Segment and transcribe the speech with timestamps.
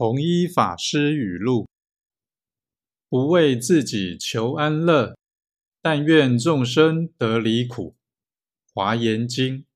[0.00, 1.68] 弘一法师语录。
[3.10, 5.18] 不为自己求安乐
[5.82, 7.98] 但愿众生得离苦。
[8.72, 9.66] 华严经。